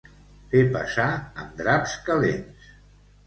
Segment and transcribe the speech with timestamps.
[0.53, 1.05] Fer passar
[1.43, 2.73] amb draps calents.